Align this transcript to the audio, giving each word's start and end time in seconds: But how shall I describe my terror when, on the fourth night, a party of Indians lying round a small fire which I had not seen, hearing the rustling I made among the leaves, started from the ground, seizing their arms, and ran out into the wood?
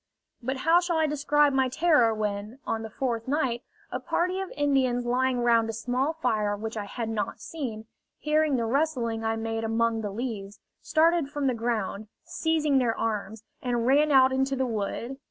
But 0.41 0.57
how 0.57 0.79
shall 0.79 0.97
I 0.97 1.05
describe 1.05 1.53
my 1.53 1.69
terror 1.69 2.11
when, 2.11 2.57
on 2.65 2.81
the 2.81 2.89
fourth 2.89 3.27
night, 3.27 3.61
a 3.91 3.99
party 3.99 4.39
of 4.39 4.49
Indians 4.57 5.05
lying 5.05 5.41
round 5.41 5.69
a 5.69 5.73
small 5.73 6.13
fire 6.13 6.55
which 6.57 6.75
I 6.75 6.85
had 6.85 7.07
not 7.07 7.39
seen, 7.39 7.85
hearing 8.17 8.55
the 8.55 8.65
rustling 8.65 9.23
I 9.23 9.35
made 9.35 9.63
among 9.63 10.01
the 10.01 10.09
leaves, 10.09 10.59
started 10.81 11.29
from 11.29 11.45
the 11.45 11.53
ground, 11.53 12.07
seizing 12.23 12.79
their 12.79 12.97
arms, 12.97 13.43
and 13.61 13.85
ran 13.85 14.09
out 14.11 14.31
into 14.31 14.55
the 14.55 14.65
wood? 14.65 15.17